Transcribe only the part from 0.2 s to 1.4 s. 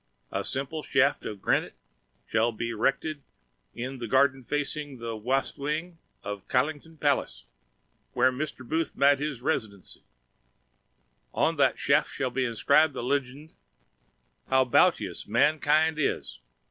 A simpl shaft